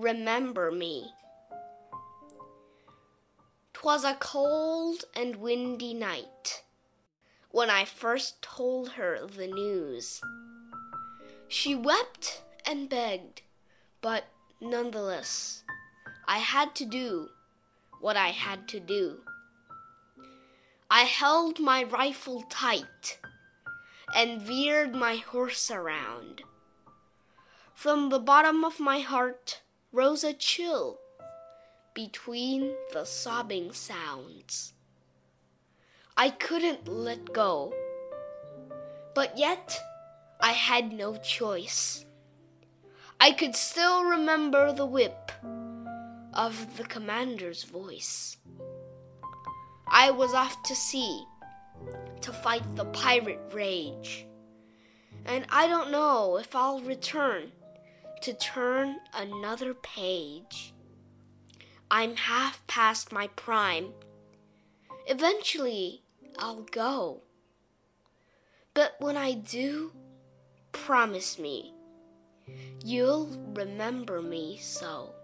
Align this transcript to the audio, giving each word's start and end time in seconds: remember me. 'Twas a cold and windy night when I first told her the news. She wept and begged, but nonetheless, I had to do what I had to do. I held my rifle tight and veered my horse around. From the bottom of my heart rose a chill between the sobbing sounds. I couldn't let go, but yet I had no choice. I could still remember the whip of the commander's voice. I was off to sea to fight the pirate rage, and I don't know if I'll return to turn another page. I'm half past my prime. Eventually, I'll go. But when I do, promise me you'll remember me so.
remember 0.00 0.70
me. 0.70 1.12
'Twas 3.74 4.04
a 4.04 4.14
cold 4.14 5.04
and 5.14 5.36
windy 5.36 5.94
night 5.94 6.62
when 7.50 7.68
I 7.68 7.84
first 7.84 8.40
told 8.40 8.90
her 8.90 9.26
the 9.26 9.46
news. 9.46 10.20
She 11.48 11.74
wept 11.74 12.42
and 12.64 12.88
begged, 12.88 13.42
but 14.00 14.24
nonetheless, 14.60 15.64
I 16.26 16.38
had 16.38 16.74
to 16.76 16.84
do 16.84 17.28
what 18.00 18.16
I 18.16 18.28
had 18.28 18.68
to 18.68 18.80
do. 18.80 19.20
I 20.90 21.02
held 21.02 21.58
my 21.58 21.82
rifle 21.82 22.42
tight 22.48 23.18
and 24.14 24.40
veered 24.40 24.94
my 24.94 25.16
horse 25.16 25.70
around. 25.70 26.42
From 27.74 28.10
the 28.10 28.18
bottom 28.18 28.64
of 28.64 28.78
my 28.78 29.00
heart 29.00 29.62
rose 29.92 30.22
a 30.22 30.34
chill 30.34 30.98
between 31.94 32.74
the 32.92 33.04
sobbing 33.04 33.72
sounds. 33.72 34.74
I 36.16 36.30
couldn't 36.30 36.86
let 36.86 37.32
go, 37.32 37.72
but 39.14 39.38
yet 39.38 39.80
I 40.40 40.52
had 40.52 40.92
no 40.92 41.16
choice. 41.16 42.04
I 43.18 43.32
could 43.32 43.56
still 43.56 44.04
remember 44.04 44.72
the 44.72 44.86
whip 44.86 45.32
of 46.32 46.76
the 46.76 46.84
commander's 46.84 47.64
voice. 47.64 48.36
I 49.88 50.10
was 50.10 50.34
off 50.34 50.62
to 50.64 50.74
sea 50.74 51.24
to 52.20 52.32
fight 52.32 52.76
the 52.76 52.84
pirate 52.86 53.40
rage, 53.52 54.26
and 55.24 55.46
I 55.48 55.66
don't 55.66 55.90
know 55.90 56.36
if 56.36 56.54
I'll 56.54 56.80
return 56.80 57.52
to 58.22 58.34
turn 58.34 58.96
another 59.14 59.74
page. 59.74 60.74
I'm 61.90 62.16
half 62.16 62.66
past 62.66 63.12
my 63.12 63.28
prime. 63.28 63.92
Eventually, 65.06 66.02
I'll 66.38 66.62
go. 66.62 67.22
But 68.74 68.96
when 69.00 69.16
I 69.16 69.32
do, 69.32 69.92
promise 70.72 71.38
me 71.38 71.74
you'll 72.84 73.28
remember 73.54 74.22
me 74.22 74.58
so. 74.60 75.14